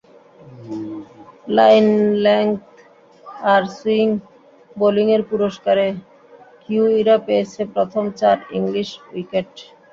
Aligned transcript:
Line 1.55 1.87
length 2.25 2.63
আর 3.53 3.63
swing 3.77 4.07
বোলিংয়ের 4.75 5.23
পুরস্কারে 5.29 5.87
কিউইরা 6.61 7.15
পেয়েছে 7.25 7.61
প্রথম 7.73 8.03
চার 8.19 8.37
ইংলিশ 8.57 8.89
উইকেট। 9.11 9.51